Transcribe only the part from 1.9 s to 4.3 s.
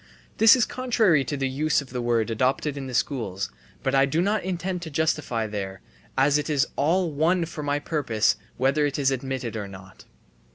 the word adopted in the schools; but I do